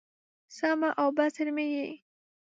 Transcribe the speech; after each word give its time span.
سمع 0.57 0.89
او 1.01 1.07
بصر 1.17 1.47
مې 1.55 1.65
یې 1.73 1.87